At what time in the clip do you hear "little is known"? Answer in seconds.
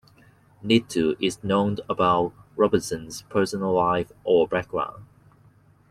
0.63-1.77